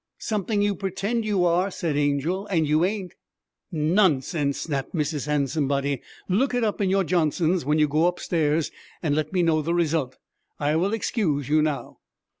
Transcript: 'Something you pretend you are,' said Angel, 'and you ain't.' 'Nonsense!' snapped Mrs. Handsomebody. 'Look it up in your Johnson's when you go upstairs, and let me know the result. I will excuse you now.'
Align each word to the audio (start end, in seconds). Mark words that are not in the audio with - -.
'Something 0.17 0.63
you 0.63 0.73
pretend 0.73 1.23
you 1.25 1.45
are,' 1.45 1.69
said 1.69 1.95
Angel, 1.95 2.47
'and 2.47 2.67
you 2.67 2.83
ain't.' 2.83 3.13
'Nonsense!' 3.71 4.59
snapped 4.61 4.95
Mrs. 4.95 5.27
Handsomebody. 5.27 6.01
'Look 6.27 6.55
it 6.55 6.63
up 6.63 6.81
in 6.81 6.89
your 6.89 7.03
Johnson's 7.03 7.65
when 7.65 7.77
you 7.77 7.87
go 7.87 8.07
upstairs, 8.07 8.71
and 9.03 9.13
let 9.13 9.31
me 9.31 9.43
know 9.43 9.61
the 9.61 9.75
result. 9.75 10.17
I 10.59 10.75
will 10.75 10.93
excuse 10.95 11.49
you 11.49 11.61
now.' 11.61 11.99